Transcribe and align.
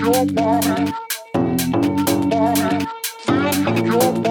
your 0.00 0.24
body, 0.26 0.92
body, 2.30 2.86
feel 3.26 3.86
your 3.86 4.12
body. 4.12 4.29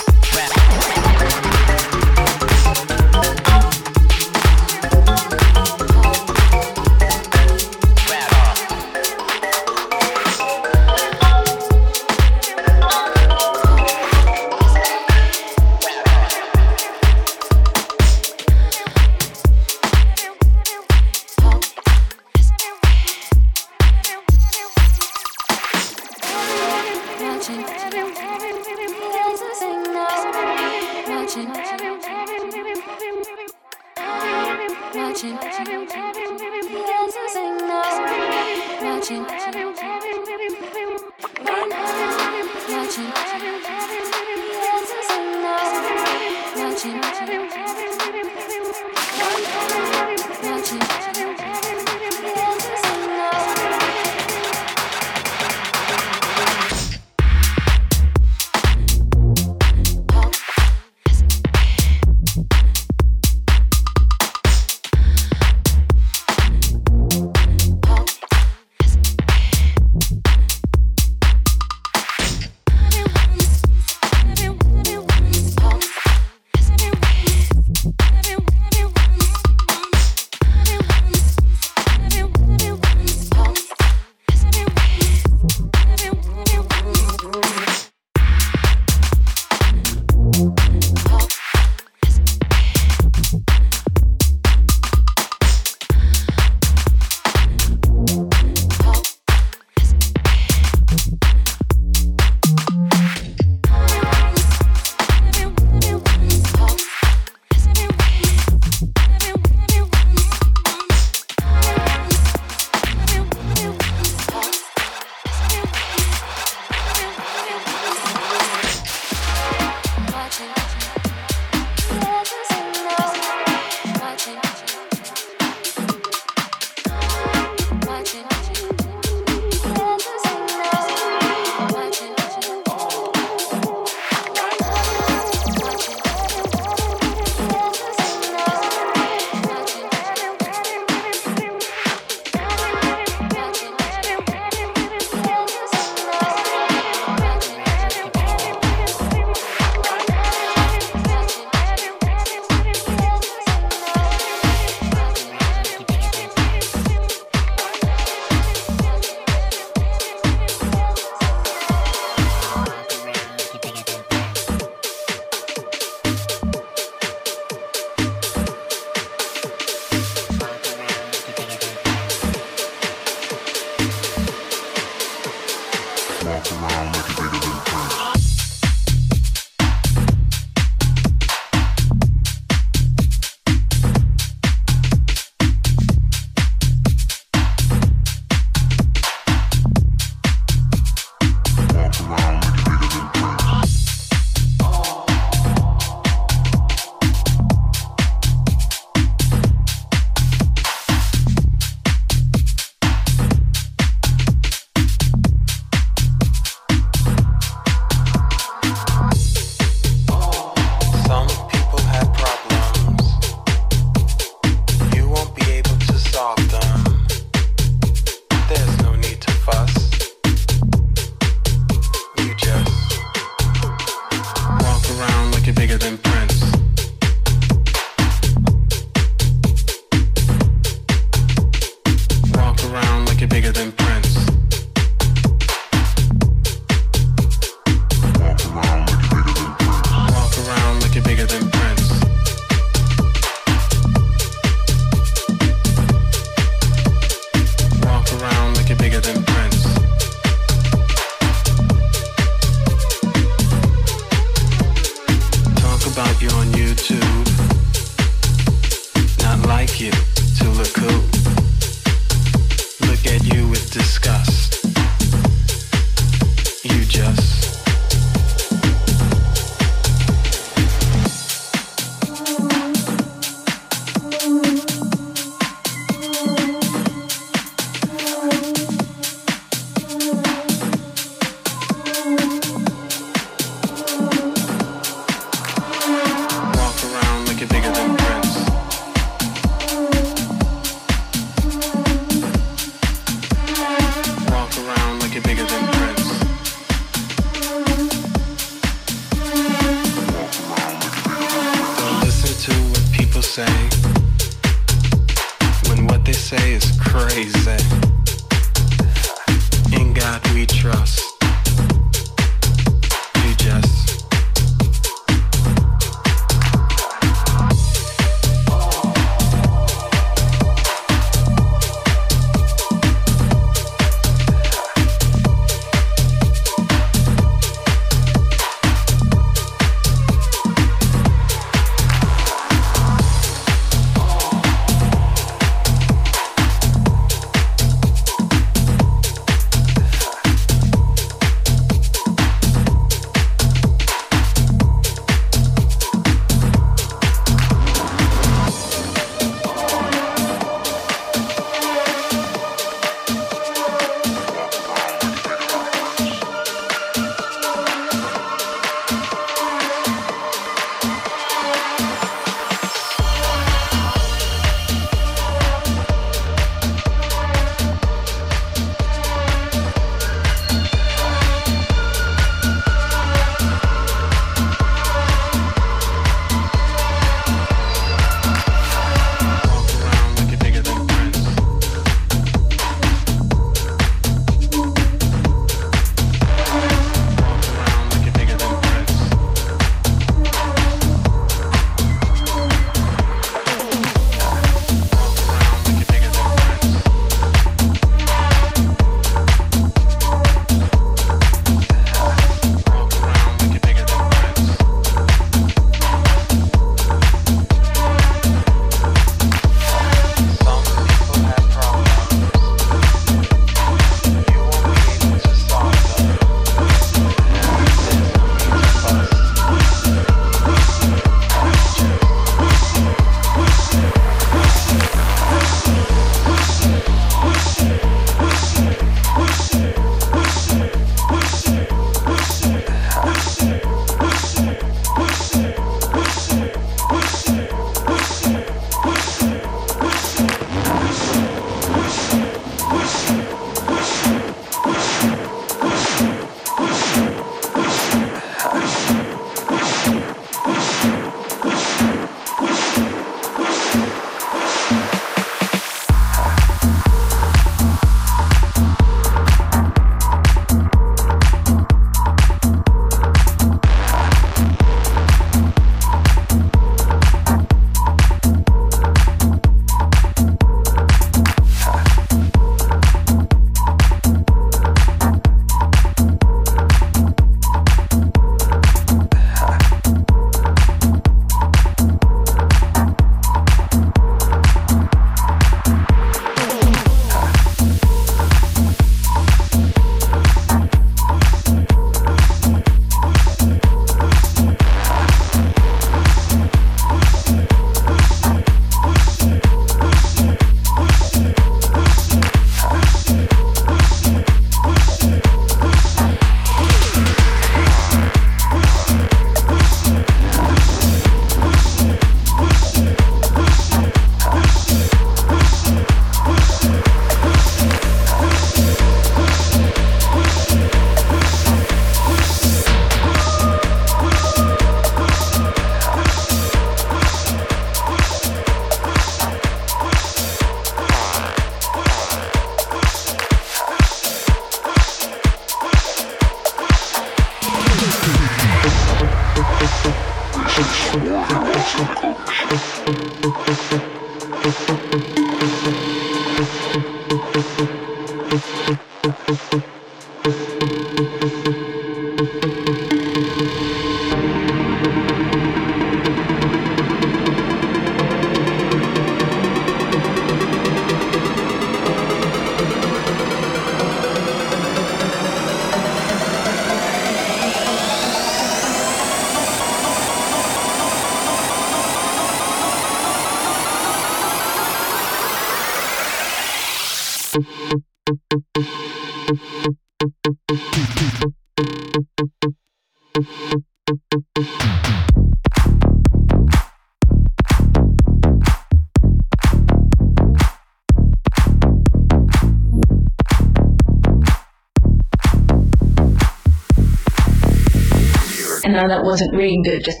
That 598.88 599.02
wasn't 599.04 599.34
reading 599.34 599.62
good, 599.62 599.84
just 599.84 600.00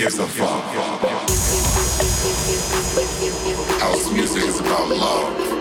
gives 0.00 0.18
a 0.18 0.26
fuck? 0.26 0.64
House 3.80 4.10
music 4.10 4.44
is 4.44 4.58
about 4.58 4.88
love. 4.88 5.59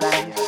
paradise. 0.00 0.39